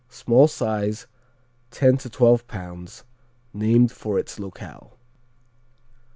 Small 0.09 0.47
size, 0.47 1.05
ten 1.69 1.95
to 1.97 2.09
twelve 2.09 2.47
pounds; 2.47 3.03
named 3.53 3.91
for 3.91 4.17
its 4.17 4.39
locale. 4.39 4.97